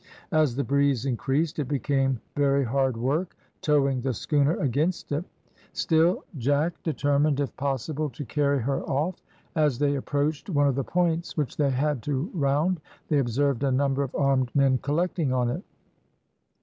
As 0.31 0.55
the 0.55 0.63
breeze 0.63 1.05
increased 1.05 1.59
it 1.59 1.67
became 1.67 2.19
very 2.35 2.63
hard 2.63 2.97
work, 2.97 3.37
towing 3.61 4.01
the 4.01 4.15
schooner 4.15 4.55
against 4.55 5.11
it; 5.11 5.23
still 5.73 6.23
Jack 6.39 6.73
determined, 6.81 7.39
if 7.39 7.55
possible, 7.55 8.09
to 8.09 8.25
carry 8.25 8.59
her 8.63 8.81
off. 8.85 9.21
As 9.55 9.77
they 9.77 9.93
approached 9.95 10.49
one 10.49 10.65
of 10.67 10.73
the 10.73 10.83
points 10.83 11.37
which 11.37 11.55
they 11.55 11.69
had 11.69 12.01
to 12.01 12.31
round, 12.33 12.81
they 13.09 13.19
observed 13.19 13.61
a 13.63 13.71
number 13.71 14.01
of 14.01 14.15
armed 14.15 14.49
men 14.55 14.79
collecting 14.79 15.31
on 15.31 15.51
it. 15.51 15.61